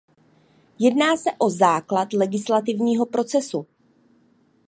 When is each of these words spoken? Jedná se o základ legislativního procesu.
Jedná 0.79 1.17
se 1.17 1.29
o 1.39 1.49
základ 1.49 2.13
legislativního 2.13 3.05
procesu. 3.05 3.65